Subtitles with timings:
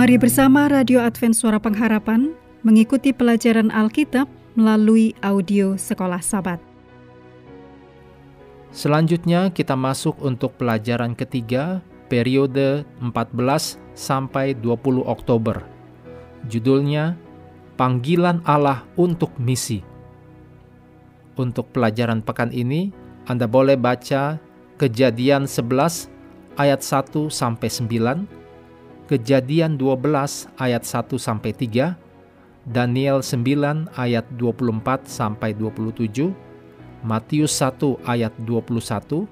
[0.00, 2.34] Mari bersama Radio Advent Suara Pengharapan
[2.66, 4.26] mengikuti pelajaran Alkitab
[4.58, 6.58] melalui audio Sekolah Sabat.
[8.74, 11.78] Selanjutnya kita masuk untuk pelajaran ketiga
[12.10, 15.62] periode 14 sampai 20 Oktober.
[16.50, 17.14] Judulnya
[17.78, 19.80] Panggilan Allah untuk Misi.
[21.38, 22.92] Untuk pelajaran pekan ini,
[23.24, 24.36] Anda boleh baca
[24.76, 26.12] Kejadian 11
[26.60, 28.24] ayat 1 sampai 9,
[29.08, 31.96] Kejadian 12 ayat 1 sampai 3,
[32.68, 36.32] Daniel 9 ayat 24 sampai 27,
[37.00, 39.24] Matius 1 ayat 21,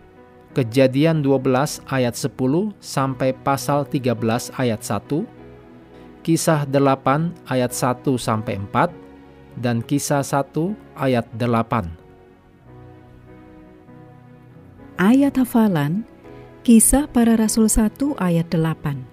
[0.56, 4.16] Kejadian 12 ayat 10 sampai pasal 13
[4.56, 5.28] ayat 1,
[6.24, 8.88] Kisah 8 ayat 1 sampai 4,
[9.60, 11.92] dan Kisah 1 ayat 8.
[14.96, 16.08] Ayat hafalan
[16.64, 19.04] Kisah para Rasul 1 ayat 8.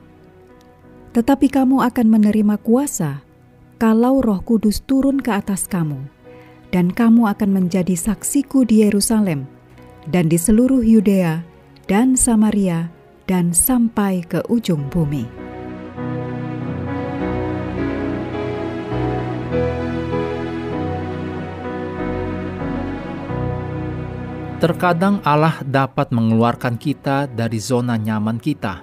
[1.15, 3.23] Tetapi kamu akan menerima kuasa
[3.75, 5.99] kalau Roh Kudus turun ke atas kamu,
[6.71, 9.54] dan kamu akan menjadi saksiku di Yerusalem
[10.09, 11.41] dan di seluruh Yudea
[11.89, 12.89] dan Samaria
[13.25, 15.25] dan sampai ke ujung bumi.
[24.55, 28.81] Terkadang Allah dapat mengeluarkan kita dari zona nyaman kita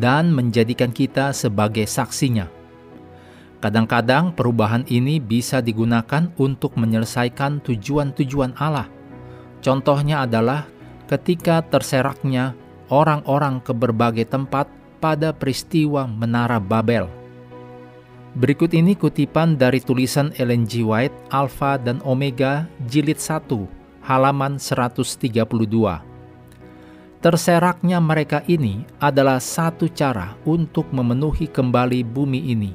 [0.00, 2.48] dan menjadikan kita sebagai saksinya.
[3.60, 8.88] Kadang-kadang perubahan ini bisa digunakan untuk menyelesaikan tujuan-tujuan Allah.
[9.64, 10.68] Contohnya adalah
[11.08, 12.52] ketika terseraknya
[12.92, 14.68] orang-orang ke berbagai tempat
[15.00, 17.08] pada peristiwa Menara Babel.
[18.36, 20.84] Berikut ini kutipan dari tulisan Ellen G.
[20.84, 23.48] White, Alpha dan Omega, Jilid 1,
[24.04, 25.24] halaman 132.
[27.24, 32.72] Terseraknya mereka ini adalah satu cara untuk memenuhi kembali bumi ini.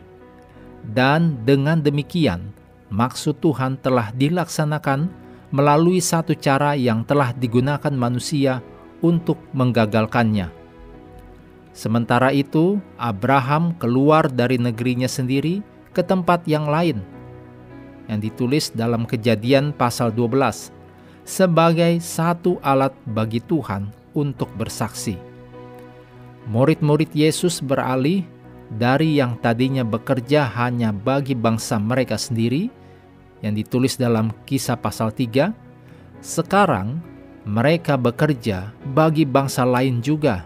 [0.81, 2.49] Dan dengan demikian,
[2.89, 8.61] maksud Tuhan telah dilaksanakan melalui satu cara yang telah digunakan manusia
[9.01, 10.51] untuk menggagalkannya.
[11.73, 15.63] Sementara itu, Abraham keluar dari negerinya sendiri
[15.95, 17.01] ke tempat yang lain,
[18.11, 20.75] yang ditulis dalam Kejadian pasal 12
[21.29, 25.13] sebagai satu alat bagi Tuhan untuk bersaksi.
[26.49, 28.25] Murid-murid Yesus beralih
[28.73, 32.73] dari yang tadinya bekerja hanya bagi bangsa mereka sendiri,
[33.39, 35.51] yang ditulis dalam kisah pasal 3,
[36.19, 36.99] sekarang
[37.47, 40.43] mereka bekerja bagi bangsa lain juga,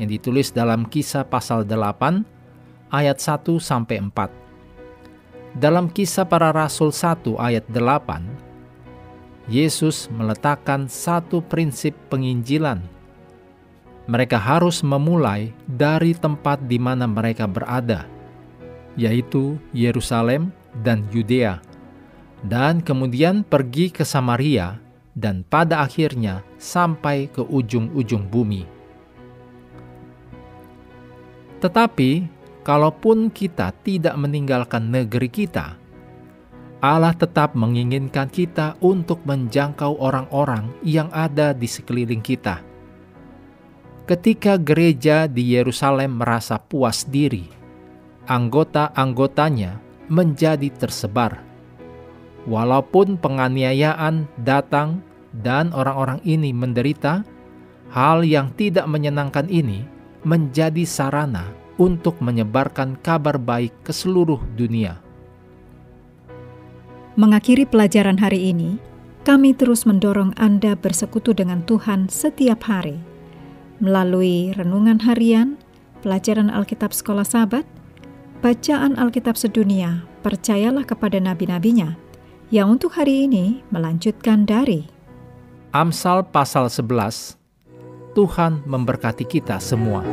[0.00, 2.24] yang ditulis dalam kisah pasal 8
[2.90, 5.60] ayat 1 sampai 4.
[5.60, 12.80] Dalam kisah para rasul 1 ayat 8, Yesus meletakkan satu prinsip penginjilan.
[14.04, 18.04] Mereka harus memulai dari tempat di mana mereka berada,
[18.96, 20.52] yaitu Yerusalem
[20.82, 21.60] dan Yudea,
[22.44, 24.76] dan kemudian pergi ke Samaria,
[25.16, 28.68] dan pada akhirnya sampai ke ujung-ujung bumi.
[31.64, 32.10] Tetapi,
[32.60, 35.80] kalaupun kita tidak meninggalkan negeri kita,
[36.84, 42.60] Allah tetap menginginkan kita untuk menjangkau orang-orang yang ada di sekeliling kita.
[44.04, 47.48] Ketika gereja di Yerusalem merasa puas diri,
[48.28, 49.80] anggota-anggotanya
[50.12, 51.53] menjadi tersebar.
[52.44, 55.00] Walaupun penganiayaan datang
[55.32, 57.24] dan orang-orang ini menderita,
[57.88, 59.84] hal yang tidak menyenangkan ini
[60.28, 61.48] menjadi sarana
[61.80, 65.00] untuk menyebarkan kabar baik ke seluruh dunia.
[67.16, 68.76] Mengakhiri pelajaran hari ini,
[69.24, 73.14] kami terus mendorong Anda bersekutu dengan Tuhan setiap hari
[73.82, 75.58] melalui renungan harian,
[76.04, 77.66] pelajaran Alkitab Sekolah Sabat,
[78.40, 81.98] bacaan Alkitab sedunia, percayalah kepada nabi-nabinya,
[82.54, 84.86] yang untuk hari ini melanjutkan dari
[85.74, 87.34] Amsal pasal 11
[88.14, 90.06] Tuhan memberkati kita semua.